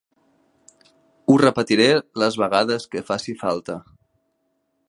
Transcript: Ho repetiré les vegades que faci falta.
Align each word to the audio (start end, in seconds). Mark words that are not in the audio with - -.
Ho 1.27 1.35
repetiré 1.43 1.87
les 2.23 2.39
vegades 2.45 2.91
que 2.95 3.07
faci 3.11 3.37
falta. 3.47 3.81